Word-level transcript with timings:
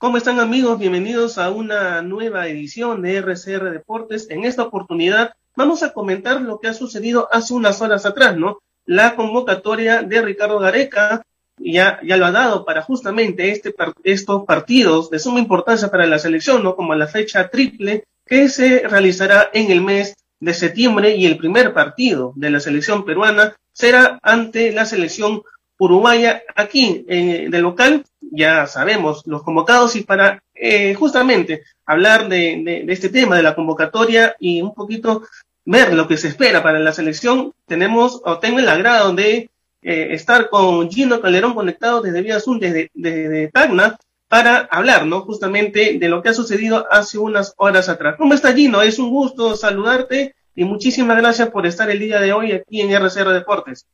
¿Cómo 0.00 0.16
están 0.16 0.38
amigos? 0.38 0.78
Bienvenidos 0.78 1.38
a 1.38 1.50
una 1.50 2.02
nueva 2.02 2.46
edición 2.46 3.02
de 3.02 3.16
RCR 3.16 3.72
Deportes. 3.72 4.30
En 4.30 4.44
esta 4.44 4.62
oportunidad 4.62 5.32
vamos 5.56 5.82
a 5.82 5.92
comentar 5.92 6.40
lo 6.40 6.60
que 6.60 6.68
ha 6.68 6.72
sucedido 6.72 7.28
hace 7.32 7.52
unas 7.52 7.82
horas 7.82 8.06
atrás, 8.06 8.36
¿no? 8.36 8.60
La 8.86 9.16
convocatoria 9.16 10.04
de 10.04 10.22
Ricardo 10.22 10.60
Gareca 10.60 11.22
ya, 11.56 11.98
ya 12.06 12.16
lo 12.16 12.26
ha 12.26 12.30
dado 12.30 12.64
para 12.64 12.82
justamente 12.82 13.50
este, 13.50 13.74
estos 14.04 14.44
partidos 14.44 15.10
de 15.10 15.18
suma 15.18 15.40
importancia 15.40 15.90
para 15.90 16.06
la 16.06 16.20
selección, 16.20 16.62
¿no? 16.62 16.76
Como 16.76 16.94
la 16.94 17.08
fecha 17.08 17.48
triple 17.48 18.04
que 18.24 18.48
se 18.48 18.86
realizará 18.86 19.50
en 19.52 19.72
el 19.72 19.80
mes 19.80 20.14
de 20.38 20.54
septiembre 20.54 21.16
y 21.16 21.26
el 21.26 21.38
primer 21.38 21.74
partido 21.74 22.32
de 22.36 22.50
la 22.50 22.60
selección 22.60 23.04
peruana 23.04 23.56
será 23.72 24.20
ante 24.22 24.70
la 24.70 24.86
selección 24.86 25.42
uruguaya 25.78 26.42
aquí 26.54 27.04
eh, 27.08 27.46
de 27.48 27.60
local 27.60 28.04
ya 28.30 28.66
sabemos 28.66 29.22
los 29.26 29.42
convocados 29.42 29.96
y 29.96 30.02
para 30.02 30.42
eh, 30.54 30.94
justamente 30.94 31.62
hablar 31.86 32.28
de, 32.28 32.84
este 32.88 33.08
tema 33.08 33.36
de 33.36 33.42
la 33.42 33.54
convocatoria 33.54 34.36
y 34.38 34.60
un 34.60 34.74
poquito 34.74 35.22
ver 35.64 35.92
lo 35.94 36.08
que 36.08 36.16
se 36.16 36.28
espera 36.28 36.62
para 36.62 36.78
la 36.78 36.92
selección, 36.92 37.52
tenemos 37.66 38.20
o 38.24 38.38
tengo 38.38 38.58
el 38.58 38.68
agrado 38.68 39.12
de 39.14 39.50
eh, 39.82 40.08
estar 40.10 40.48
con 40.48 40.90
Gino 40.90 41.20
Calderón 41.20 41.54
conectado 41.54 42.00
desde 42.00 42.22
Vía 42.22 42.36
Azul, 42.36 42.58
desde, 42.58 42.90
desde 42.94 43.48
Tacna, 43.48 43.96
para 44.28 44.60
hablar, 44.70 45.06
¿no? 45.06 45.20
Justamente 45.22 45.98
de 45.98 46.08
lo 46.08 46.22
que 46.22 46.30
ha 46.30 46.34
sucedido 46.34 46.86
hace 46.90 47.18
unas 47.18 47.54
horas 47.56 47.88
atrás. 47.88 48.16
¿Cómo 48.18 48.34
está 48.34 48.52
Gino? 48.52 48.82
Es 48.82 48.98
un 48.98 49.10
gusto 49.10 49.56
saludarte 49.56 50.34
y 50.54 50.64
muchísimas 50.64 51.16
gracias 51.18 51.48
por 51.50 51.66
estar 51.66 51.90
el 51.90 51.98
día 51.98 52.20
de 52.20 52.32
hoy 52.32 52.52
aquí 52.52 52.80
en 52.80 52.90
RCR 52.90 53.32
Deportes. 53.32 53.86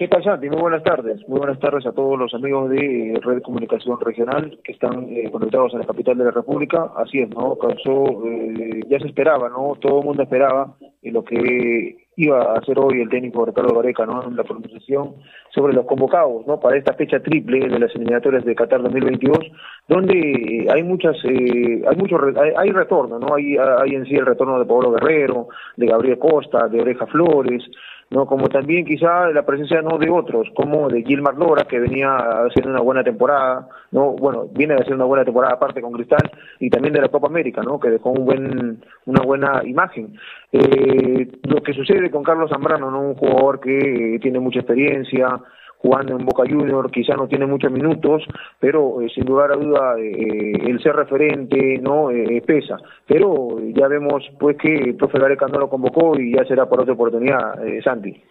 ¿Qué 0.00 0.08
tal, 0.08 0.24
Santi? 0.24 0.48
Muy 0.48 0.62
buenas 0.62 0.82
tardes. 0.82 1.20
Muy 1.28 1.40
buenas 1.40 1.60
tardes 1.60 1.84
a 1.84 1.92
todos 1.92 2.18
los 2.18 2.32
amigos 2.32 2.70
de 2.70 3.20
Red 3.22 3.42
Comunicación 3.42 4.00
Regional 4.00 4.58
que 4.64 4.72
están 4.72 5.06
eh, 5.10 5.30
conectados 5.30 5.74
en 5.74 5.80
la 5.80 5.84
capital 5.84 6.16
de 6.16 6.24
la 6.24 6.30
República. 6.30 6.90
Así 6.96 7.18
es, 7.18 7.28
¿no? 7.28 7.54
Causó, 7.58 8.26
eh, 8.26 8.80
ya 8.88 8.98
se 8.98 9.08
esperaba, 9.08 9.50
¿no? 9.50 9.74
Todo 9.78 9.98
el 9.98 10.06
mundo 10.06 10.22
esperaba 10.22 10.74
y 11.02 11.10
lo 11.10 11.22
que 11.22 12.06
iba 12.16 12.40
a 12.40 12.60
hacer 12.60 12.78
hoy 12.78 13.02
el 13.02 13.10
técnico 13.10 13.44
Ricardo 13.44 13.74
Gareca, 13.74 14.06
¿no? 14.06 14.26
En 14.26 14.36
la 14.36 14.44
pronunciación 14.44 15.16
sobre 15.54 15.74
los 15.74 15.84
convocados, 15.84 16.46
¿no? 16.46 16.58
Para 16.58 16.78
esta 16.78 16.94
fecha 16.94 17.20
triple 17.20 17.68
de 17.68 17.78
las 17.78 17.94
eliminatorias 17.94 18.46
de 18.46 18.54
Qatar 18.54 18.80
2022, 18.80 19.38
donde 19.86 20.18
eh, 20.18 20.66
hay 20.72 20.82
muchas, 20.82 21.14
hay 21.26 21.96
mucho, 21.98 22.16
hay, 22.56 22.70
retorno, 22.70 23.18
¿no? 23.18 23.34
Hay, 23.34 23.54
hay 23.58 23.90
en 23.90 24.06
sí 24.06 24.14
el 24.14 24.24
retorno 24.24 24.58
de 24.60 24.64
Pablo 24.64 24.92
Guerrero, 24.92 25.48
de 25.76 25.86
Gabriel 25.86 26.18
Costa, 26.18 26.68
de 26.68 26.80
Oreja 26.80 27.06
Flores, 27.06 27.62
no 28.10 28.26
como 28.26 28.48
también 28.48 28.84
quizá 28.84 29.28
la 29.28 29.44
presencia 29.46 29.82
no 29.82 29.98
de 29.98 30.10
otros 30.10 30.48
como 30.54 30.88
de 30.88 31.02
Gilmar 31.02 31.36
Lora 31.36 31.64
que 31.64 31.78
venía 31.78 32.16
haciendo 32.16 32.70
una 32.70 32.80
buena 32.80 33.04
temporada 33.04 33.68
no 33.92 34.12
bueno 34.12 34.48
viene 34.52 34.74
haciendo 34.74 34.96
una 34.96 35.04
buena 35.04 35.24
temporada 35.24 35.54
aparte 35.54 35.80
con 35.80 35.92
Cristal 35.92 36.30
y 36.58 36.68
también 36.70 36.92
de 36.92 37.00
la 37.00 37.08
Copa 37.08 37.28
América 37.28 37.62
no 37.62 37.78
que 37.78 37.90
dejó 37.90 38.10
un 38.10 38.24
buen 38.24 38.80
una 39.06 39.22
buena 39.22 39.62
imagen. 39.64 40.14
Eh, 40.52 41.28
lo 41.44 41.62
que 41.62 41.72
sucede 41.72 42.10
con 42.10 42.22
Carlos 42.22 42.50
Zambrano 42.50 42.90
no 42.90 43.00
un 43.00 43.14
jugador 43.14 43.60
que 43.60 44.18
tiene 44.20 44.40
mucha 44.40 44.60
experiencia 44.60 45.40
jugando 45.82 46.16
en 46.16 46.26
Boca 46.26 46.44
Junior, 46.48 46.90
quizá 46.90 47.14
no 47.14 47.26
tiene 47.26 47.46
muchos 47.46 47.72
minutos, 47.72 48.22
pero 48.58 49.00
eh, 49.00 49.08
sin 49.14 49.24
lugar 49.24 49.52
a 49.52 49.56
duda 49.56 49.98
eh, 49.98 50.52
el 50.68 50.82
ser 50.82 50.94
referente 50.94 51.78
no 51.78 52.10
eh, 52.10 52.42
pesa. 52.46 52.76
Pero 53.06 53.58
ya 53.74 53.88
vemos 53.88 54.22
pues 54.38 54.56
que 54.58 54.74
el 54.74 54.96
profe 54.96 55.18
Gareca 55.18 55.46
no 55.46 55.58
lo 55.58 55.70
convocó 55.70 56.18
y 56.18 56.34
ya 56.34 56.44
será 56.44 56.68
por 56.68 56.80
otra 56.80 56.92
oportunidad, 56.92 57.54
Santi. 57.82 58.22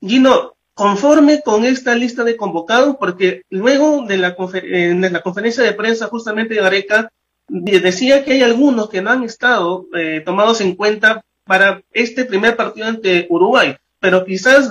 Gino, 0.00 0.54
conforme 0.74 1.40
con 1.42 1.64
esta 1.64 1.94
lista 1.94 2.24
de 2.24 2.36
convocados, 2.36 2.96
porque 2.96 3.42
luego 3.50 4.04
de 4.04 4.18
la, 4.18 4.30
de 4.30 5.10
la 5.10 5.22
conferencia 5.22 5.62
de 5.62 5.72
prensa 5.72 6.08
justamente 6.08 6.54
de 6.54 6.60
Gareca 6.60 7.10
decía 7.46 8.24
que 8.24 8.32
hay 8.32 8.42
algunos 8.42 8.88
que 8.88 9.02
no 9.02 9.10
han 9.10 9.22
estado 9.22 9.86
tomados 10.24 10.60
en 10.60 10.74
cuenta 10.74 11.22
para 11.44 11.82
este 11.92 12.24
primer 12.24 12.56
partido 12.56 12.88
ante 12.88 13.26
Uruguay 13.30 13.76
pero 14.04 14.22
quizás 14.26 14.70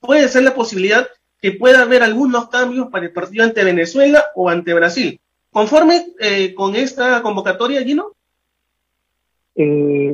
puede 0.00 0.26
ser 0.26 0.42
la 0.42 0.54
posibilidad 0.54 1.06
que 1.40 1.52
pueda 1.52 1.82
haber 1.82 2.02
algunos 2.02 2.48
cambios 2.48 2.88
para 2.88 3.04
el 3.04 3.12
partido 3.12 3.44
ante 3.44 3.62
Venezuela 3.62 4.24
o 4.34 4.48
ante 4.48 4.74
Brasil. 4.74 5.20
¿Conforme 5.52 6.06
eh, 6.18 6.52
con 6.52 6.74
esta 6.74 7.22
convocatoria, 7.22 7.84
Gino? 7.84 8.08
Eh, 9.54 10.10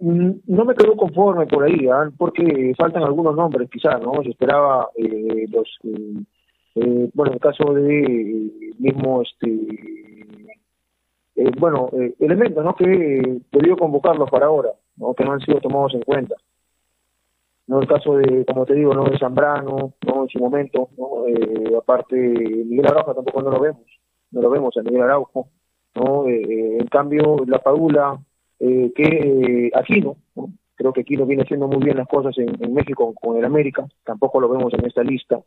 no 0.00 0.64
me 0.64 0.74
quedo 0.74 0.96
conforme 0.96 1.46
por 1.46 1.62
ahí, 1.62 1.86
¿ah? 1.86 2.10
porque 2.18 2.74
faltan 2.76 3.04
algunos 3.04 3.36
nombres 3.36 3.70
quizás, 3.70 4.00
¿no? 4.00 4.20
Se 4.24 4.30
esperaba 4.30 4.88
eh, 4.96 5.46
los, 5.48 5.78
bueno, 7.14 7.30
en 7.30 7.34
el 7.34 7.40
caso 7.40 7.72
de 7.72 8.50
mismo, 8.80 9.22
este, 9.22 9.48
bueno, 11.56 11.88
elementos, 12.18 12.64
¿no? 12.64 12.74
Que 12.74 13.38
debió 13.52 13.76
convocarlos 13.76 14.28
para 14.28 14.46
ahora, 14.46 14.70
¿no? 14.96 15.14
Que 15.14 15.24
no 15.24 15.34
han 15.34 15.40
sido 15.40 15.60
tomados 15.60 15.94
en 15.94 16.02
cuenta 16.02 16.34
no 17.66 17.80
el 17.80 17.88
caso 17.88 18.16
de 18.16 18.44
como 18.44 18.64
te 18.64 18.74
digo 18.74 18.94
no 18.94 19.04
de 19.04 19.18
Zambrano 19.18 19.94
no 20.06 20.22
en 20.22 20.28
su 20.28 20.38
momento 20.38 20.90
no 20.96 21.26
eh, 21.26 21.76
aparte 21.76 22.16
Miguel 22.16 22.86
Araujo 22.86 23.14
tampoco 23.14 23.42
no 23.42 23.50
lo 23.50 23.60
vemos 23.60 23.82
no 24.30 24.40
lo 24.40 24.50
vemos 24.50 24.76
a 24.76 24.82
Miguel 24.82 25.02
Araujo 25.02 25.48
no 25.94 26.28
eh, 26.28 26.42
eh, 26.42 26.76
en 26.80 26.86
cambio 26.86 27.44
la 27.46 27.58
Padula 27.58 28.18
eh, 28.60 28.92
que 28.94 29.70
Aquino 29.74 30.16
¿no? 30.36 30.50
creo 30.74 30.92
que 30.92 31.00
Aquino 31.00 31.26
viene 31.26 31.42
haciendo 31.42 31.66
muy 31.66 31.82
bien 31.82 31.96
las 31.96 32.08
cosas 32.08 32.36
en, 32.38 32.50
en 32.62 32.74
México 32.74 33.12
con 33.14 33.36
el 33.36 33.44
América 33.44 33.86
tampoco 34.04 34.40
lo 34.40 34.48
vemos 34.48 34.72
en 34.74 34.86
esta 34.86 35.02
lista 35.02 35.40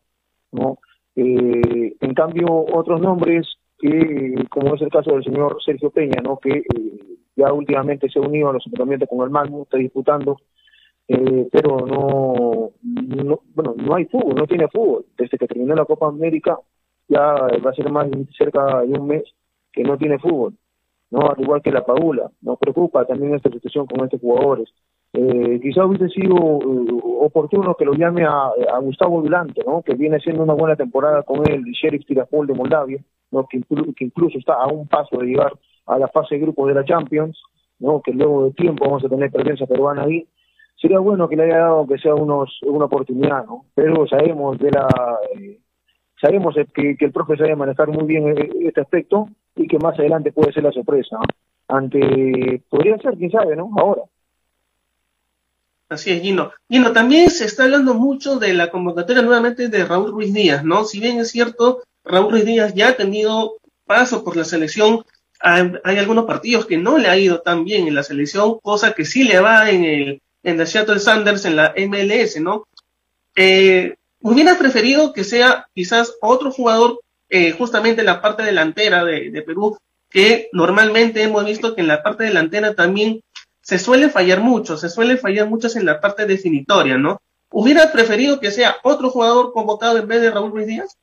no 0.51 0.79
en 1.15 2.13
cambio 2.13 2.47
otros 2.73 3.01
nombres 3.01 3.47
que 3.77 4.35
como 4.49 4.75
es 4.75 4.81
el 4.81 4.89
caso 4.89 5.11
del 5.11 5.23
señor 5.23 5.57
Sergio 5.63 5.89
Peña 5.89 6.21
no 6.21 6.37
que 6.37 6.63
ya 7.35 7.51
últimamente 7.51 8.09
se 8.09 8.19
ha 8.19 8.21
unido 8.21 8.49
a 8.49 8.53
los 8.53 8.65
enfrentamientos 8.65 9.09
con 9.09 9.25
el 9.25 9.29
Malmo 9.29 9.63
está 9.63 9.77
disputando 9.77 10.37
eh, 11.11 11.47
pero 11.51 11.87
no, 11.87 12.69
no, 12.83 13.39
bueno, 13.55 13.73
no 13.75 13.95
hay 13.95 14.05
fútbol, 14.05 14.35
no 14.35 14.45
tiene 14.45 14.67
fútbol. 14.67 15.05
Desde 15.17 15.39
que 15.39 15.47
terminó 15.47 15.73
la 15.73 15.85
Copa 15.85 16.07
América 16.07 16.59
ya 17.07 17.19
va 17.19 17.71
a 17.71 17.73
ser 17.73 17.91
más 17.91 18.07
cerca 18.37 18.81
de 18.81 18.97
un 18.97 19.07
mes 19.07 19.23
que 19.73 19.83
no 19.83 19.97
tiene 19.97 20.19
fútbol, 20.19 20.53
no 21.09 21.27
al 21.27 21.41
igual 21.41 21.63
que 21.63 21.71
la 21.71 21.83
Paula. 21.83 22.29
Nos 22.43 22.59
preocupa 22.59 23.05
también 23.05 23.33
esta 23.33 23.49
situación 23.49 23.87
con 23.87 24.05
estos 24.05 24.21
jugadores. 24.21 24.69
Eh, 25.13 25.59
quizá 25.59 25.83
hubiese 25.83 26.09
sido 26.09 26.35
eh, 26.35 27.01
oportuno 27.21 27.73
que 27.73 27.85
lo 27.85 27.93
llame 27.93 28.25
a, 28.25 28.51
a 28.71 28.77
Gustavo 28.77 29.23
Vilante, 29.23 29.63
¿no? 29.65 29.81
que 29.81 29.95
viene 29.95 30.17
haciendo 30.17 30.43
una 30.43 30.53
buena 30.53 30.75
temporada 30.75 31.23
con 31.23 31.41
el 31.49 31.63
Sheriff 31.71 32.05
Tiraspol 32.05 32.45
de 32.45 32.53
Moldavia, 32.53 33.03
¿no? 33.31 33.47
que, 33.47 33.59
que 33.95 34.05
incluso 34.05 34.37
está 34.37 34.53
a 34.53 34.67
un 34.67 34.87
paso 34.87 35.17
de 35.17 35.25
llegar 35.25 35.53
a 35.87 35.97
la 35.97 36.07
fase 36.09 36.35
de 36.35 36.41
grupo 36.41 36.67
de 36.67 36.75
la 36.75 36.85
Champions, 36.85 37.41
¿no? 37.79 37.99
que 38.03 38.13
luego 38.13 38.45
de 38.45 38.51
tiempo 38.51 38.85
vamos 38.85 39.03
a 39.03 39.09
tener 39.09 39.31
presencia 39.31 39.65
peruana 39.65 40.03
ahí 40.03 40.27
sería 40.79 40.99
bueno 40.99 41.27
que 41.27 41.35
le 41.35 41.43
haya 41.43 41.59
dado 41.59 41.87
que 41.87 41.97
sea 41.97 42.15
unos 42.15 42.57
una 42.63 42.85
oportunidad, 42.85 43.45
¿no? 43.45 43.65
Pero 43.75 44.07
sabemos 44.07 44.57
de 44.59 44.71
la 44.71 44.87
eh, 45.37 45.59
sabemos 46.19 46.55
que, 46.73 46.95
el 46.99 47.11
profe 47.11 47.37
sabe 47.37 47.55
manejar 47.55 47.89
muy 47.89 48.05
bien 48.05 48.37
e, 48.37 48.67
este 48.67 48.81
aspecto 48.81 49.29
y 49.55 49.67
que 49.67 49.77
más 49.77 49.97
adelante 49.99 50.31
puede 50.31 50.53
ser 50.53 50.63
la 50.63 50.71
sorpresa. 50.71 51.17
Ante 51.67 52.63
podría 52.69 52.97
ser, 52.97 53.15
quién 53.15 53.31
sabe, 53.31 53.55
¿no? 53.55 53.71
Ahora. 53.77 54.03
Así 55.89 56.11
es, 56.11 56.21
Gino. 56.21 56.51
Gino, 56.69 56.91
también 56.91 57.29
se 57.29 57.45
está 57.45 57.63
hablando 57.63 57.93
mucho 57.93 58.37
de 58.37 58.53
la 58.53 58.69
convocatoria 58.69 59.21
nuevamente 59.21 59.69
de 59.69 59.85
Raúl 59.85 60.11
Ruiz 60.11 60.33
Díaz, 60.33 60.63
¿no? 60.63 60.83
Si 60.85 60.99
bien 60.99 61.19
es 61.19 61.31
cierto, 61.31 61.81
Raúl 62.03 62.31
Ruiz 62.31 62.45
Díaz 62.45 62.73
ya 62.73 62.89
ha 62.89 62.95
tenido 62.95 63.57
paso 63.85 64.23
por 64.23 64.37
la 64.37 64.43
selección, 64.43 65.03
hay, 65.39 65.73
hay 65.83 65.97
algunos 65.97 66.25
partidos 66.25 66.67
que 66.67 66.77
no 66.77 66.97
le 66.97 67.07
ha 67.07 67.17
ido 67.17 67.41
tan 67.41 67.63
bien 67.63 67.87
en 67.87 67.95
la 67.95 68.03
selección, 68.03 68.59
cosa 68.61 68.93
que 68.93 69.05
sí 69.05 69.23
le 69.23 69.39
va 69.39 69.71
en 69.71 69.83
el 69.83 70.21
en 70.43 70.57
la 70.57 70.65
Seattle 70.65 70.99
Sanders 70.99 71.45
en 71.45 71.55
la 71.55 71.73
MLS, 71.77 72.39
¿no? 72.41 72.67
Eh, 73.35 73.95
¿Hubieras 74.21 74.57
preferido 74.57 75.13
que 75.13 75.23
sea 75.23 75.67
quizás 75.73 76.13
otro 76.21 76.51
jugador 76.51 76.99
eh, 77.29 77.51
justamente 77.51 78.01
en 78.01 78.07
la 78.07 78.21
parte 78.21 78.43
delantera 78.43 79.05
de, 79.05 79.43
Perú, 79.45 79.77
que 80.09 80.49
normalmente 80.51 81.21
hemos 81.21 81.45
visto 81.45 81.75
que 81.75 81.81
en 81.81 81.87
la 81.87 82.01
parte 82.01 82.23
delantera 82.23 82.73
también 82.73 83.21
se 83.61 83.77
suele 83.77 84.09
fallar 84.09 84.39
mucho, 84.39 84.77
se 84.77 84.89
suele 84.89 85.17
fallar 85.17 85.47
mucho 85.47 85.67
en 85.75 85.85
la 85.85 86.01
parte 86.01 86.25
definitoria, 86.25 86.97
¿no? 86.97 87.21
¿Hubieras 87.51 87.91
preferido 87.91 88.39
que 88.39 88.51
sea 88.51 88.77
otro 88.83 89.09
jugador 89.09 89.53
convocado 89.53 89.99
en 89.99 90.07
vez 90.07 90.21
de 90.21 90.31
Raúl 90.31 90.51
Ruiz 90.51 90.67
Díaz? 90.67 90.97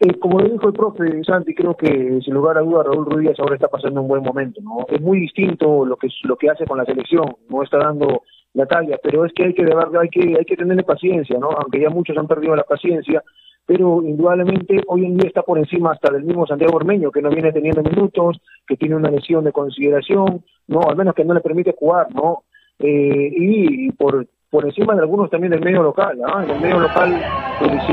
Eh, 0.00 0.14
como 0.20 0.38
lo 0.38 0.48
dijo 0.48 0.68
el 0.68 0.74
profe 0.74 1.24
Santi, 1.24 1.54
creo 1.54 1.76
que 1.76 2.20
sin 2.22 2.32
lugar 2.32 2.56
a 2.56 2.60
duda 2.60 2.84
Raúl 2.84 3.06
Ruiz 3.06 3.38
ahora 3.40 3.56
está 3.56 3.66
pasando 3.66 4.00
un 4.00 4.06
buen 4.06 4.22
momento, 4.22 4.60
¿no? 4.62 4.86
Es 4.88 5.00
muy 5.00 5.18
distinto 5.18 5.84
lo 5.84 5.96
que 5.96 6.08
lo 6.22 6.36
que 6.36 6.50
hace 6.50 6.66
con 6.66 6.78
la 6.78 6.84
selección, 6.84 7.26
no 7.48 7.64
está 7.64 7.78
dando 7.78 8.22
la 8.54 8.66
talla, 8.66 8.98
pero 9.02 9.24
es 9.24 9.32
que 9.32 9.46
hay 9.46 9.54
que 9.54 9.62
hay 9.64 10.08
que 10.08 10.36
hay 10.38 10.44
que 10.44 10.56
tenerle 10.56 10.84
paciencia, 10.84 11.36
¿no? 11.40 11.50
Aunque 11.50 11.80
ya 11.80 11.90
muchos 11.90 12.16
han 12.16 12.28
perdido 12.28 12.54
la 12.54 12.62
paciencia, 12.62 13.24
pero 13.66 14.00
indudablemente 14.04 14.82
hoy 14.86 15.04
en 15.04 15.16
día 15.16 15.28
está 15.28 15.42
por 15.42 15.58
encima 15.58 15.90
hasta 15.90 16.12
del 16.12 16.22
mismo 16.22 16.46
Santiago 16.46 16.76
Ormeño, 16.76 17.10
que 17.10 17.20
no 17.20 17.30
viene 17.30 17.52
teniendo 17.52 17.82
minutos, 17.82 18.40
que 18.68 18.76
tiene 18.76 18.94
una 18.94 19.10
lesión 19.10 19.42
de 19.42 19.52
consideración, 19.52 20.44
no, 20.68 20.80
al 20.88 20.96
menos 20.96 21.14
que 21.16 21.24
no 21.24 21.34
le 21.34 21.40
permite 21.40 21.74
jugar, 21.76 22.06
¿no? 22.14 22.44
Eh, 22.78 23.32
y 23.36 23.90
por 23.92 24.28
por 24.48 24.64
encima 24.64 24.94
de 24.94 25.00
algunos 25.00 25.28
también 25.28 25.50
del 25.50 25.60
medio 25.60 25.82
local, 25.82 26.20
¿ah? 26.24 26.44
En 26.44 26.50
el 26.50 26.60
medio 26.60 26.78
local, 26.78 27.12
eh, 27.12 27.78
si 27.84 27.92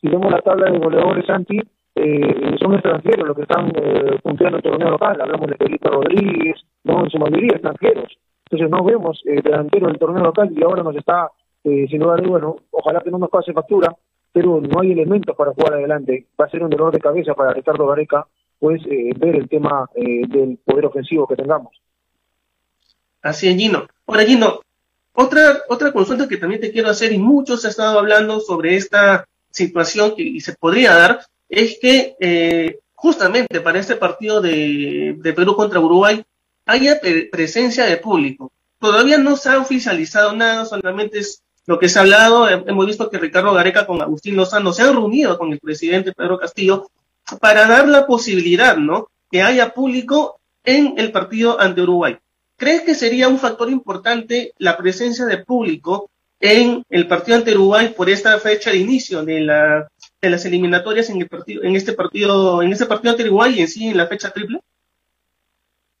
si 0.00 0.08
vemos 0.08 0.30
la 0.30 0.40
tabla 0.40 0.70
de 0.70 0.78
goleadores 0.78 1.28
anti, 1.30 1.60
eh, 1.94 2.56
son 2.60 2.74
extranjeros 2.74 3.26
los 3.26 3.36
que 3.36 3.42
están 3.42 3.72
eh, 3.74 4.18
en 4.24 4.54
el 4.54 4.62
torneo 4.62 4.90
local. 4.90 5.20
Hablamos 5.20 5.48
de 5.48 5.56
Felipe 5.56 5.88
Rodríguez, 5.88 6.56
no 6.84 7.04
en 7.04 7.10
su 7.10 7.18
mayoría 7.18 7.56
extranjeros. 7.56 8.18
Entonces 8.44 8.70
no 8.70 8.84
vemos 8.84 9.20
eh, 9.26 9.42
delantero 9.42 9.88
del 9.88 9.98
torneo 9.98 10.24
local 10.24 10.50
y 10.56 10.62
ahora 10.62 10.82
nos 10.82 10.96
está, 10.96 11.30
eh, 11.64 11.86
sin 11.90 12.00
duda 12.00 12.16
bueno, 12.26 12.56
ojalá 12.70 13.00
que 13.00 13.10
no 13.10 13.18
nos 13.18 13.30
pase 13.30 13.52
factura, 13.52 13.94
pero 14.32 14.60
no 14.60 14.80
hay 14.80 14.92
elementos 14.92 15.36
para 15.36 15.52
jugar 15.52 15.74
adelante. 15.74 16.26
Va 16.40 16.46
a 16.46 16.50
ser 16.50 16.62
un 16.62 16.70
dolor 16.70 16.92
de 16.92 17.00
cabeza 17.00 17.34
para 17.34 17.52
Ricardo 17.52 17.86
Gareca, 17.86 18.26
pues 18.58 18.80
eh, 18.86 19.10
ver 19.16 19.36
el 19.36 19.48
tema 19.48 19.88
eh, 19.94 20.26
del 20.28 20.58
poder 20.64 20.86
ofensivo 20.86 21.26
que 21.26 21.36
tengamos. 21.36 21.80
Así 23.22 23.48
es, 23.48 23.56
Gino. 23.56 23.86
Ahora, 24.06 24.22
Gino, 24.22 24.60
otra, 25.12 25.40
otra 25.68 25.92
consulta 25.92 26.28
que 26.28 26.36
también 26.36 26.60
te 26.60 26.72
quiero 26.72 26.88
hacer, 26.88 27.12
y 27.12 27.18
muchos 27.18 27.64
han 27.64 27.70
estado 27.70 27.98
hablando 27.98 28.40
sobre 28.40 28.76
esta 28.76 29.26
situación 29.58 30.14
que 30.16 30.40
se 30.40 30.54
podría 30.54 30.94
dar, 30.94 31.26
es 31.48 31.78
que 31.80 32.16
eh, 32.20 32.78
justamente 32.94 33.60
para 33.60 33.78
este 33.78 33.96
partido 33.96 34.40
de, 34.40 35.16
de, 35.18 35.32
Perú 35.32 35.54
contra 35.56 35.80
Uruguay 35.80 36.24
haya 36.66 37.00
presencia 37.30 37.84
de 37.84 37.96
público. 37.96 38.52
Todavía 38.78 39.18
no 39.18 39.36
se 39.36 39.48
ha 39.50 39.58
oficializado 39.58 40.32
nada, 40.34 40.64
solamente 40.64 41.18
es 41.18 41.42
lo 41.66 41.78
que 41.78 41.88
se 41.88 41.98
ha 41.98 42.02
hablado. 42.02 42.48
Hemos 42.48 42.86
visto 42.86 43.10
que 43.10 43.18
Ricardo 43.18 43.52
Gareca 43.52 43.86
con 43.86 44.00
Agustín 44.00 44.36
Lozano 44.36 44.72
se 44.72 44.82
han 44.82 44.94
reunido 44.94 45.38
con 45.38 45.52
el 45.52 45.58
presidente 45.58 46.12
Pedro 46.12 46.38
Castillo 46.38 46.90
para 47.40 47.66
dar 47.66 47.88
la 47.88 48.06
posibilidad, 48.06 48.76
¿no? 48.76 49.08
Que 49.30 49.42
haya 49.42 49.74
público 49.74 50.40
en 50.64 50.94
el 50.96 51.12
partido 51.12 51.60
ante 51.60 51.82
Uruguay. 51.82 52.16
¿Crees 52.56 52.82
que 52.82 52.94
sería 52.94 53.28
un 53.28 53.38
factor 53.38 53.70
importante 53.70 54.52
la 54.58 54.76
presencia 54.76 55.24
de 55.26 55.38
público 55.38 56.10
en 56.40 56.82
el 56.88 57.08
partido 57.08 57.36
ante 57.36 57.54
Uruguay 57.54 57.94
por 57.96 58.08
esta 58.08 58.38
fecha 58.38 58.70
de 58.70 58.78
inicio 58.78 59.24
de, 59.24 59.40
la, 59.40 59.88
de 60.20 60.30
las 60.30 60.44
eliminatorias 60.44 61.10
en 61.10 61.20
el 61.20 61.28
partido, 61.28 61.62
en 61.62 61.74
este 61.74 61.92
partido, 61.92 62.62
en 62.62 62.72
este 62.72 62.86
partido 62.86 63.12
ante 63.12 63.24
Uruguay 63.24 63.54
y 63.56 63.60
en 63.60 63.68
sí 63.68 63.88
en 63.88 63.96
la 63.96 64.06
fecha 64.06 64.30
triple? 64.30 64.60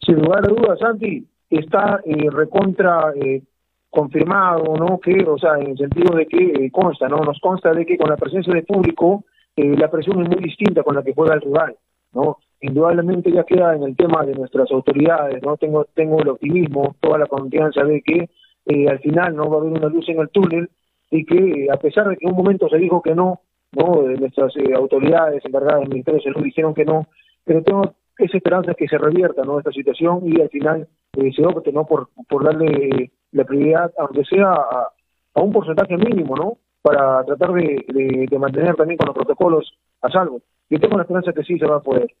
Sin 0.00 0.16
lugar 0.16 0.44
a 0.44 0.48
dudas, 0.48 0.78
Santi, 0.78 1.26
está 1.50 2.00
eh, 2.04 2.30
recontra 2.30 3.12
eh, 3.20 3.42
confirmado, 3.90 4.76
¿no? 4.76 4.98
Que, 4.98 5.24
o 5.26 5.38
sea, 5.38 5.58
en 5.58 5.70
el 5.70 5.78
sentido 5.78 6.16
de 6.16 6.26
que 6.26 6.38
eh, 6.38 6.70
consta, 6.70 7.08
¿no? 7.08 7.18
Nos 7.18 7.38
consta 7.40 7.72
de 7.72 7.84
que 7.84 7.96
con 7.96 8.08
la 8.08 8.16
presencia 8.16 8.52
de 8.54 8.62
público 8.62 9.24
eh, 9.56 9.76
la 9.76 9.90
presión 9.90 10.22
es 10.22 10.28
muy 10.28 10.42
distinta 10.42 10.82
con 10.82 10.94
la 10.94 11.02
que 11.02 11.14
juega 11.14 11.34
el 11.34 11.40
rival, 11.40 11.76
¿no? 12.12 12.38
Indudablemente 12.60 13.32
ya 13.32 13.44
queda 13.44 13.74
en 13.74 13.82
el 13.82 13.96
tema 13.96 14.24
de 14.24 14.34
nuestras 14.34 14.70
autoridades, 14.70 15.42
¿no? 15.42 15.56
Tengo, 15.56 15.84
tengo 15.94 16.20
el 16.20 16.28
optimismo, 16.28 16.96
toda 17.00 17.18
la 17.18 17.26
confianza 17.26 17.82
de 17.84 18.02
que 18.02 18.30
eh, 18.68 18.88
al 18.88 19.00
final 19.00 19.34
no 19.34 19.50
va 19.50 19.56
a 19.56 19.60
haber 19.60 19.72
una 19.72 19.88
luz 19.88 20.08
en 20.08 20.20
el 20.20 20.28
túnel 20.28 20.70
y 21.10 21.24
que 21.24 21.68
a 21.72 21.76
pesar 21.78 22.08
de 22.08 22.16
que 22.16 22.26
en 22.26 22.32
un 22.32 22.38
momento 22.38 22.68
se 22.68 22.78
dijo 22.78 23.02
que 23.02 23.14
no, 23.14 23.40
¿no? 23.72 24.02
nuestras 24.02 24.52
autoridades 24.76 25.44
encargadas 25.44 25.80
del 25.80 25.88
Ministerio 25.88 26.20
de 26.20 26.24
Salud 26.24 26.44
dijeron 26.44 26.74
que 26.74 26.84
no, 26.84 27.08
pero 27.44 27.62
tengo 27.62 27.94
esa 28.18 28.36
esperanza 28.36 28.74
que 28.74 28.88
se 28.88 28.98
revierta, 28.98 29.42
¿no? 29.42 29.58
Esta 29.58 29.70
situación 29.72 30.22
y 30.24 30.40
al 30.40 30.50
final 30.50 30.88
se 31.14 31.46
opte, 31.46 31.72
¿no? 31.72 31.86
Por, 31.86 32.08
darle 32.44 33.10
la 33.32 33.44
prioridad, 33.44 33.92
aunque 33.98 34.24
sea 34.24 34.52
a, 34.52 35.40
un 35.40 35.52
porcentaje 35.52 35.96
mínimo, 35.96 36.36
¿no? 36.36 36.58
Para 36.82 37.24
tratar 37.24 37.52
de, 37.52 38.28
mantener 38.38 38.74
también 38.76 38.98
con 38.98 39.06
los 39.06 39.16
protocolos 39.16 39.72
a 40.02 40.10
salvo. 40.10 40.42
Yo 40.68 40.78
tengo 40.78 40.96
la 40.96 41.02
esperanza 41.02 41.32
que 41.32 41.44
sí 41.44 41.58
se 41.58 41.66
va 41.66 41.76
a 41.76 41.82
poder. 41.82 42.12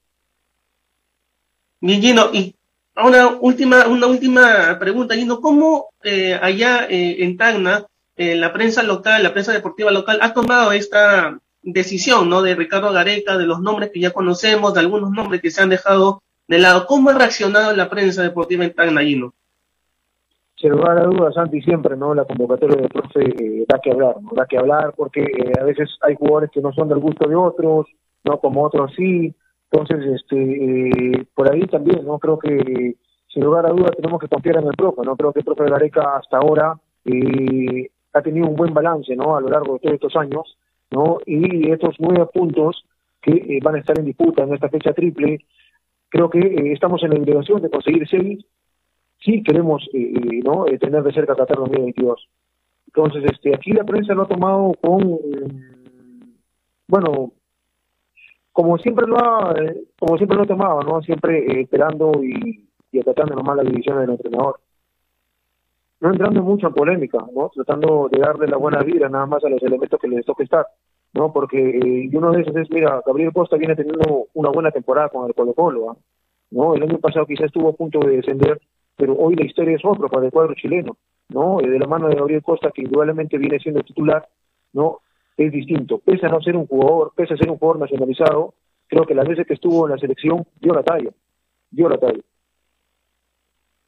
Bien, 1.80 2.00
Gino, 2.00 2.22
y 2.32 2.54
una 3.06 3.28
última, 3.40 3.86
una 3.86 4.06
última 4.06 4.78
pregunta, 4.78 5.14
Gino, 5.14 5.40
¿cómo 5.40 5.86
eh, 6.02 6.38
allá 6.40 6.86
eh, 6.88 7.22
en 7.24 7.36
Tacna 7.36 7.86
eh, 8.16 8.34
la 8.34 8.52
prensa 8.52 8.82
local, 8.82 9.22
la 9.22 9.32
prensa 9.32 9.52
deportiva 9.52 9.90
local 9.90 10.18
ha 10.22 10.32
tomado 10.32 10.72
esta 10.72 11.38
decisión, 11.62 12.28
¿no? 12.28 12.42
De 12.42 12.54
Ricardo 12.54 12.92
Gareca, 12.92 13.38
de 13.38 13.46
los 13.46 13.60
nombres 13.60 13.90
que 13.92 14.00
ya 14.00 14.10
conocemos, 14.10 14.74
de 14.74 14.80
algunos 14.80 15.10
nombres 15.10 15.40
que 15.40 15.50
se 15.50 15.62
han 15.62 15.68
dejado 15.68 16.22
de 16.48 16.58
lado. 16.58 16.86
¿Cómo 16.86 17.10
ha 17.10 17.14
reaccionado 17.14 17.74
la 17.76 17.88
prensa 17.88 18.22
deportiva 18.22 18.64
en 18.64 18.74
Tacna, 18.74 19.02
Gino? 19.02 19.34
sin 20.60 20.70
lugar 20.70 20.98
a 20.98 21.04
dudas, 21.04 21.34
Santi, 21.34 21.62
siempre, 21.62 21.96
¿no? 21.96 22.14
La 22.14 22.24
convocatoria 22.24 22.76
del 22.76 22.88
profe 22.88 23.20
eh, 23.20 23.64
da 23.68 23.78
que 23.78 23.92
hablar, 23.92 24.16
¿no? 24.20 24.30
Da 24.34 24.46
que 24.46 24.58
hablar 24.58 24.92
porque 24.96 25.24
a 25.58 25.64
veces 25.64 25.88
hay 26.02 26.16
jugadores 26.16 26.50
que 26.50 26.60
no 26.60 26.72
son 26.72 26.88
del 26.88 26.98
gusto 26.98 27.28
de 27.28 27.36
otros, 27.36 27.86
¿no? 28.24 28.38
Como 28.40 28.64
otros 28.64 28.92
sí. 28.96 29.34
Entonces, 29.70 30.20
este, 30.20 30.36
eh, 30.36 31.26
por 31.34 31.52
ahí 31.52 31.62
también, 31.66 32.04
¿no? 32.06 32.18
Creo 32.18 32.38
que, 32.38 32.96
sin 33.32 33.44
lugar 33.44 33.66
a 33.66 33.70
dudas, 33.70 33.92
tenemos 33.96 34.20
que 34.20 34.28
confiar 34.28 34.56
en 34.56 34.68
el 34.68 34.74
profe, 34.74 35.02
¿no? 35.04 35.16
Creo 35.16 35.32
que 35.32 35.40
el 35.40 35.44
profe 35.44 35.64
Gareca 35.64 36.16
hasta 36.16 36.38
ahora 36.38 36.78
ha 38.14 38.22
tenido 38.22 38.48
un 38.48 38.56
buen 38.56 38.74
balance, 38.74 39.14
¿no? 39.14 39.36
A 39.36 39.40
lo 39.40 39.48
largo 39.48 39.74
de 39.74 39.78
todos 39.80 39.94
estos 39.94 40.16
años, 40.16 40.58
¿no? 40.90 41.18
Y 41.26 41.70
estos 41.70 41.96
nueve 41.98 42.26
puntos 42.32 42.84
que 43.20 43.58
van 43.62 43.76
a 43.76 43.78
estar 43.78 43.98
en 43.98 44.06
disputa 44.06 44.42
en 44.44 44.54
esta 44.54 44.68
fecha 44.68 44.92
triple, 44.92 45.44
creo 46.08 46.30
que 46.30 46.72
estamos 46.72 47.02
en 47.02 47.10
la 47.10 47.16
obligación 47.16 47.60
de 47.60 47.70
conseguir 47.70 48.08
seis 48.08 48.44
sí 49.20 49.42
queremos 49.42 49.82
eh, 49.92 50.12
eh, 50.14 50.40
no 50.44 50.66
eh, 50.66 50.78
tener 50.78 51.02
de 51.02 51.12
cerca 51.12 51.34
Qatar 51.34 51.58
2022. 51.58 52.28
Entonces, 52.86 53.24
este, 53.32 53.54
aquí 53.54 53.72
la 53.72 53.84
prensa 53.84 54.14
lo 54.14 54.22
ha 54.22 54.28
tomado 54.28 54.72
con, 54.80 55.18
bueno, 56.86 57.32
como 58.58 58.76
siempre 58.76 59.06
lo 59.06 59.16
ha, 59.18 59.54
como 60.00 60.16
siempre 60.16 60.36
lo 60.36 60.42
ha 60.42 60.46
tomado, 60.46 60.80
¿no? 60.82 61.00
Siempre 61.02 61.60
esperando 61.60 62.10
y, 62.24 62.68
y 62.90 62.98
atacando 62.98 63.36
nomás 63.36 63.58
la 63.58 63.62
división 63.62 64.00
del 64.00 64.10
entrenador. 64.10 64.58
No 66.00 66.10
entrando 66.10 66.42
mucho 66.42 66.66
en 66.66 66.74
polémica, 66.74 67.24
¿no? 67.32 67.52
Tratando 67.54 68.08
de 68.10 68.18
darle 68.18 68.48
la 68.48 68.56
buena 68.56 68.82
vida 68.82 69.08
nada 69.08 69.26
más 69.26 69.44
a 69.44 69.48
los 69.48 69.62
elementos 69.62 70.00
que 70.00 70.08
les 70.08 70.26
toca 70.26 70.42
estar, 70.42 70.66
¿no? 71.14 71.32
Porque 71.32 72.08
y 72.10 72.16
uno 72.16 72.32
de 72.32 72.40
esos 72.40 72.56
es, 72.56 72.68
mira, 72.72 73.00
Gabriel 73.06 73.32
Costa 73.32 73.56
viene 73.56 73.76
teniendo 73.76 74.26
una 74.34 74.50
buena 74.50 74.72
temporada 74.72 75.08
con 75.08 75.28
el 75.28 75.34
Colo 75.36 75.54
Colo, 75.54 75.96
¿no? 76.50 76.74
El 76.74 76.82
año 76.82 76.98
pasado 76.98 77.26
quizás 77.26 77.46
estuvo 77.46 77.68
a 77.68 77.74
punto 77.74 78.00
de 78.00 78.16
descender 78.16 78.60
pero 78.96 79.14
hoy 79.14 79.36
la 79.36 79.46
historia 79.46 79.76
es 79.76 79.84
otra 79.84 80.08
para 80.08 80.26
el 80.26 80.32
cuadro 80.32 80.54
chileno, 80.54 80.96
¿no? 81.28 81.60
Eh, 81.60 81.70
de 81.70 81.78
la 81.78 81.86
mano 81.86 82.08
de 82.08 82.16
Gabriel 82.16 82.42
Costa, 82.42 82.72
que 82.74 82.82
indudablemente 82.82 83.38
viene 83.38 83.60
siendo 83.60 83.82
titular, 83.82 84.28
¿no? 84.72 84.98
Es 85.38 85.52
distinto. 85.52 85.98
Pese 85.98 86.26
a 86.26 86.28
no 86.28 86.42
ser 86.42 86.56
un 86.56 86.66
jugador, 86.66 87.12
pese 87.16 87.34
a 87.34 87.36
ser 87.36 87.48
un 87.50 87.58
jugador 87.58 87.80
nacionalizado, 87.80 88.54
creo 88.88 89.06
que 89.06 89.14
las 89.14 89.26
veces 89.26 89.46
que 89.46 89.54
estuvo 89.54 89.86
en 89.86 89.92
la 89.92 89.98
selección 89.98 90.44
dio 90.60 90.74
la 90.74 90.82
talla, 90.82 91.10
dio 91.70 91.88
la 91.88 91.96
talla. 91.96 92.20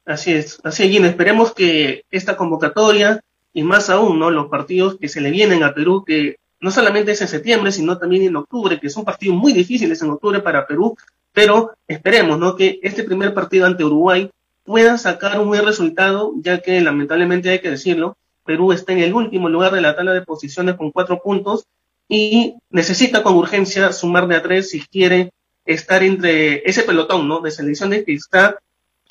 Así 0.05 0.31
es, 0.31 0.61
así 0.63 0.83
es. 0.83 1.03
Esperemos 1.03 1.53
que 1.53 2.05
esta 2.09 2.37
convocatoria 2.37 3.21
y 3.53 3.63
más 3.63 3.89
aún, 3.89 4.17
¿no? 4.17 4.31
Los 4.31 4.47
partidos 4.47 4.97
que 4.97 5.09
se 5.09 5.19
le 5.19 5.29
vienen 5.29 5.61
a 5.63 5.73
Perú, 5.73 6.05
que 6.05 6.37
no 6.61 6.71
solamente 6.71 7.11
es 7.11 7.21
en 7.21 7.27
septiembre, 7.27 7.73
sino 7.73 7.97
también 7.97 8.23
en 8.23 8.37
octubre, 8.37 8.79
que 8.79 8.89
son 8.89 9.03
partidos 9.03 9.35
muy 9.35 9.51
difíciles 9.51 10.01
en 10.01 10.11
octubre 10.11 10.39
para 10.39 10.65
Perú, 10.65 10.95
pero 11.33 11.71
esperemos, 11.85 12.39
¿no? 12.39 12.55
Que 12.55 12.79
este 12.81 13.03
primer 13.03 13.33
partido 13.33 13.65
ante 13.65 13.83
Uruguay 13.83 14.29
pueda 14.63 14.97
sacar 14.97 15.39
un 15.41 15.49
buen 15.49 15.65
resultado, 15.65 16.33
ya 16.37 16.61
que 16.61 16.79
lamentablemente 16.79 17.49
hay 17.49 17.59
que 17.59 17.71
decirlo, 17.71 18.15
Perú 18.45 18.71
está 18.71 18.93
en 18.93 18.99
el 18.99 19.13
último 19.13 19.49
lugar 19.49 19.71
de 19.71 19.81
la 19.81 19.95
tabla 19.95 20.13
de 20.13 20.21
posiciones 20.21 20.75
con 20.75 20.91
cuatro 20.91 21.21
puntos 21.21 21.65
y 22.07 22.55
necesita 22.69 23.23
con 23.23 23.35
urgencia 23.35 23.91
sumar 23.91 24.27
de 24.27 24.35
a 24.35 24.41
tres 24.41 24.69
si 24.69 24.81
quiere 24.81 25.31
estar 25.65 26.03
entre 26.03 26.67
ese 26.69 26.83
pelotón, 26.83 27.27
¿no? 27.27 27.39
De 27.39 27.51
selecciones 27.51 28.03
que 28.03 28.13
está 28.13 28.57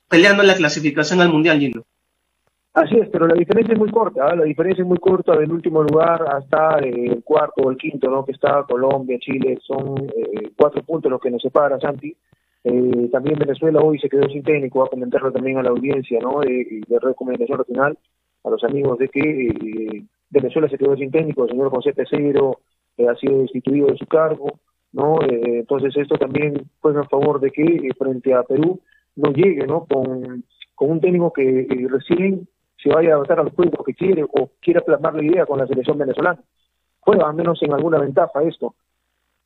peleando 0.08 0.42
la 0.42 0.54
clasificación 0.54 1.20
al 1.20 1.30
Mundial, 1.30 1.58
Gino. 1.58 1.82
Así 2.72 2.96
es, 2.96 3.08
pero 3.08 3.26
la 3.26 3.34
diferencia 3.34 3.72
es 3.72 3.78
muy 3.78 3.90
corta, 3.90 4.26
¿ah? 4.28 4.36
la 4.36 4.44
diferencia 4.44 4.82
es 4.82 4.88
muy 4.88 4.98
corta 4.98 5.36
del 5.36 5.50
último 5.50 5.82
lugar 5.82 6.24
hasta 6.30 6.78
el 6.78 7.22
cuarto 7.24 7.62
o 7.62 7.70
el 7.70 7.76
quinto, 7.76 8.08
¿no? 8.08 8.24
Que 8.24 8.32
está 8.32 8.62
Colombia, 8.62 9.18
Chile, 9.18 9.58
son 9.66 10.08
eh, 10.16 10.52
cuatro 10.56 10.82
puntos 10.84 11.10
los 11.10 11.20
que 11.20 11.30
nos 11.30 11.42
separa, 11.42 11.80
Santi. 11.80 12.14
Eh, 12.62 13.08
también 13.10 13.38
Venezuela 13.38 13.80
hoy 13.80 13.98
se 13.98 14.08
quedó 14.08 14.28
sin 14.28 14.44
técnico, 14.44 14.84
a 14.84 14.90
comentarlo 14.90 15.32
también 15.32 15.58
a 15.58 15.62
la 15.62 15.70
audiencia 15.70 16.20
¿no? 16.20 16.40
de, 16.40 16.82
de 16.86 16.98
Red 17.00 17.14
Comunicación 17.14 17.58
Regional, 17.58 17.98
a 18.44 18.50
los 18.50 18.62
amigos 18.64 18.98
de 18.98 19.08
que 19.08 19.20
eh, 19.20 20.04
Venezuela 20.30 20.68
se 20.68 20.78
quedó 20.78 20.96
sin 20.96 21.10
técnico, 21.10 21.44
el 21.44 21.50
señor 21.50 21.70
José 21.70 21.92
Pesero 21.92 22.60
eh, 22.96 23.08
ha 23.08 23.14
sido 23.16 23.38
destituido 23.38 23.88
de 23.88 23.96
su 23.96 24.06
cargo, 24.06 24.60
¿no? 24.92 25.20
Eh, 25.22 25.60
entonces 25.60 25.96
esto 25.96 26.16
también 26.16 26.70
juega 26.80 27.02
a 27.02 27.08
favor 27.08 27.40
de 27.40 27.50
que 27.50 27.90
frente 27.98 28.34
a 28.34 28.42
Perú 28.42 28.80
no 29.16 29.32
llegue 29.32 29.66
¿no? 29.66 29.86
Con, 29.86 30.44
con 30.74 30.90
un 30.90 31.00
técnico 31.00 31.32
que 31.32 31.66
recién 31.90 32.48
se 32.82 32.88
vaya 32.88 33.12
a 33.12 33.14
adaptar 33.16 33.40
al 33.40 33.50
juego 33.50 33.84
que 33.84 33.94
quiere 33.94 34.24
o 34.24 34.50
quiera 34.60 34.80
plasmar 34.80 35.14
la 35.14 35.24
idea 35.24 35.46
con 35.46 35.58
la 35.58 35.66
selección 35.66 35.98
venezolana. 35.98 36.40
Juega 37.00 37.28
al 37.28 37.34
menos 37.34 37.62
en 37.62 37.72
alguna 37.72 37.98
ventaja 37.98 38.42
esto. 38.42 38.74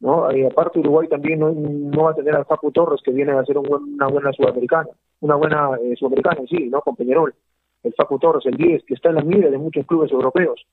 ¿no? 0.00 0.30
Y 0.36 0.44
aparte 0.44 0.80
Uruguay 0.80 1.08
también 1.08 1.40
no, 1.40 2.02
va 2.02 2.10
a 2.10 2.14
tener 2.14 2.34
al 2.34 2.44
Facu 2.44 2.70
Torres 2.70 3.00
que 3.02 3.12
viene 3.12 3.32
a 3.32 3.44
ser 3.44 3.58
una 3.58 4.06
buena 4.06 4.32
sudamericana, 4.32 4.88
una 5.20 5.36
buena 5.36 5.70
eh, 5.82 5.94
sudamericana 5.96 6.42
sí, 6.48 6.68
¿no? 6.68 6.80
Con 6.80 6.96
Peñarol. 6.96 7.34
El 7.84 7.94
Facu 7.94 8.18
Torres, 8.18 8.46
el 8.46 8.56
10, 8.56 8.84
que 8.84 8.94
está 8.94 9.10
en 9.10 9.16
la 9.16 9.22
mira 9.22 9.50
de 9.50 9.58
muchos 9.58 9.86
clubes 9.86 10.10
europeos, 10.10 10.66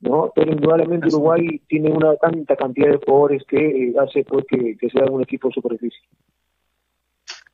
¿no? 0.00 0.32
Pero 0.34 0.52
indudablemente 0.52 1.08
Uruguay 1.08 1.60
tiene 1.66 1.90
una 1.90 2.16
tanta 2.16 2.56
cantidad 2.56 2.90
de 2.90 3.00
jugadores 3.04 3.42
que 3.48 3.56
eh, 3.58 3.94
hace 3.98 4.24
pues, 4.24 4.44
que, 4.46 4.76
que 4.76 4.90
sea 4.90 5.04
un 5.06 5.22
equipo 5.22 5.50
super 5.50 5.72
difícil. 5.72 6.02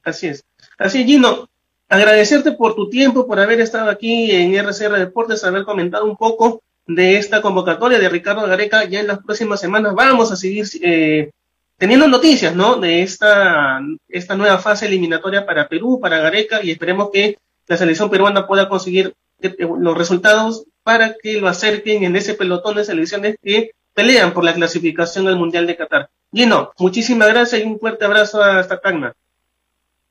Así 0.03 0.29
es. 0.29 0.45
Así 0.79 1.01
es, 1.01 1.07
Gino. 1.07 1.49
Agradecerte 1.89 2.53
por 2.53 2.75
tu 2.75 2.89
tiempo, 2.89 3.27
por 3.27 3.39
haber 3.39 3.61
estado 3.61 3.91
aquí 3.91 4.31
en 4.31 4.55
RCR 4.55 4.99
Deportes, 4.99 5.45
haber 5.45 5.65
comentado 5.65 6.05
un 6.05 6.17
poco 6.17 6.63
de 6.87 7.19
esta 7.19 7.41
convocatoria 7.41 7.99
de 7.99 8.09
Ricardo 8.09 8.47
Gareca. 8.47 8.85
Ya 8.85 9.01
en 9.01 9.07
las 9.07 9.23
próximas 9.23 9.61
semanas 9.61 9.95
vamos 9.95 10.33
a 10.33 10.37
seguir 10.37 10.67
eh, 10.83 11.31
teniendo 11.77 12.09
noticias, 12.09 12.55
¿no? 12.55 12.77
De 12.77 13.03
esta, 13.03 13.81
esta 14.09 14.35
nueva 14.35 14.59
fase 14.59 14.87
eliminatoria 14.87 15.45
para 15.47 15.69
Perú, 15.69 15.99
para 16.01 16.19
Gareca, 16.19 16.63
y 16.63 16.71
esperemos 16.71 17.11
que 17.13 17.37
la 17.67 17.77
selección 17.77 18.11
peruana 18.11 18.47
pueda 18.47 18.69
conseguir 18.69 19.15
eh, 19.41 19.57
los 19.59 19.97
resultados 19.97 20.67
para 20.83 21.15
que 21.21 21.41
lo 21.41 21.49
acerquen 21.49 22.05
en 22.05 22.17
ese 22.17 22.35
pelotón 22.35 22.77
de 22.77 22.85
selecciones 22.85 23.37
que 23.43 23.71
pelean 23.95 24.33
por 24.33 24.45
la 24.45 24.55
clasificación 24.55 25.29
al 25.29 25.37
Mundial 25.37 25.67
de 25.67 25.77
Qatar. 25.77 26.09
Gino, 26.33 26.73
muchísimas 26.79 27.29
gracias 27.29 27.63
y 27.63 27.65
un 27.65 27.79
fuerte 27.79 28.05
abrazo 28.05 28.43
hasta 28.43 28.81
Tacna. 28.81 29.15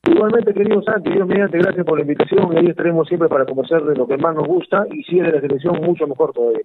Igualmente, 0.05 0.53
querido 0.53 0.81
Santi, 0.83 1.12
Dios 1.12 1.27
mediante, 1.27 1.57
gracias 1.57 1.86
por 1.86 1.98
la 1.98 2.01
invitación 2.01 2.53
y 2.53 2.57
ahí 2.57 2.67
estaremos 2.67 3.07
siempre 3.07 3.29
para 3.29 3.45
conversar 3.45 3.83
de 3.83 3.95
lo 3.95 4.07
que 4.07 4.17
más 4.17 4.36
nos 4.36 4.48
gusta 4.48 4.86
y 4.91 5.03
si 5.03 5.19
es 5.19 5.25
de 5.25 5.31
la 5.31 5.41
selección, 5.41 5.75
mucho 5.81 6.07
mejor 6.07 6.33
todavía. 6.33 6.63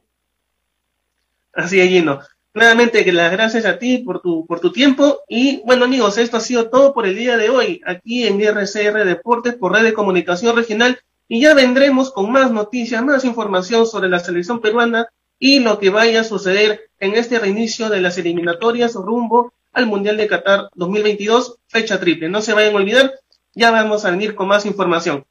Así 1.52 1.80
es, 1.80 1.88
Gino. 1.88 2.20
Nuevamente, 2.58 3.04
que 3.04 3.12
las 3.12 3.30
gracias 3.30 3.64
a 3.66 3.78
ti 3.78 3.98
por 3.98 4.20
tu, 4.20 4.44
por 4.44 4.58
tu 4.58 4.72
tiempo. 4.72 5.20
Y 5.28 5.62
bueno, 5.64 5.84
amigos, 5.84 6.18
esto 6.18 6.38
ha 6.38 6.40
sido 6.40 6.68
todo 6.70 6.92
por 6.92 7.06
el 7.06 7.14
día 7.14 7.36
de 7.36 7.50
hoy, 7.50 7.80
aquí 7.86 8.26
en 8.26 8.40
RCR 8.40 9.04
Deportes 9.04 9.54
por 9.54 9.72
Red 9.72 9.84
de 9.84 9.92
Comunicación 9.92 10.56
Regional. 10.56 10.98
Y 11.28 11.40
ya 11.40 11.54
vendremos 11.54 12.10
con 12.10 12.32
más 12.32 12.50
noticias, 12.50 13.04
más 13.04 13.24
información 13.24 13.86
sobre 13.86 14.08
la 14.08 14.18
selección 14.18 14.60
peruana 14.60 15.06
y 15.38 15.60
lo 15.60 15.78
que 15.78 15.90
vaya 15.90 16.22
a 16.22 16.24
suceder 16.24 16.90
en 16.98 17.14
este 17.14 17.38
reinicio 17.38 17.90
de 17.90 18.00
las 18.00 18.18
eliminatorias 18.18 18.94
rumbo 18.94 19.52
al 19.72 19.86
Mundial 19.86 20.16
de 20.16 20.26
Qatar 20.26 20.68
2022, 20.74 21.58
fecha 21.68 22.00
triple. 22.00 22.28
No 22.28 22.42
se 22.42 22.54
vayan 22.54 22.74
a 22.74 22.78
olvidar, 22.78 23.12
ya 23.54 23.70
vamos 23.70 24.04
a 24.04 24.10
venir 24.10 24.34
con 24.34 24.48
más 24.48 24.66
información. 24.66 25.24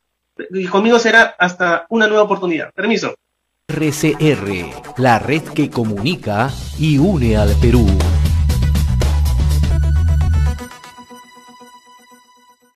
Y 0.51 0.67
conmigo 0.67 0.97
será 0.97 1.35
hasta 1.37 1.87
una 1.89 2.07
nueva 2.07 2.23
oportunidad. 2.23 2.71
Permiso. 2.73 3.15
RCR, 3.69 4.95
la 4.95 5.19
red 5.19 5.43
que 5.43 5.69
comunica 5.69 6.49
y 6.79 6.97
une 6.99 7.35
al 7.35 7.53
Perú. 7.59 7.85